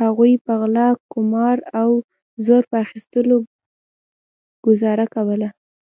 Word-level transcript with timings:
هغوی 0.00 0.32
په 0.44 0.52
غلا 0.60 0.88
قمار 1.12 1.56
او 1.80 1.90
زور 2.44 2.62
په 2.70 2.76
اخیستلو 2.84 3.36
ګوزاره 4.66 5.06
کوله. 5.14 5.48